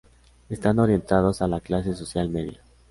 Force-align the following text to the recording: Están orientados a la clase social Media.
Están 0.49 0.79
orientados 0.79 1.43
a 1.43 1.47
la 1.47 1.59
clase 1.59 1.93
social 1.93 2.27
Media. 2.27 2.59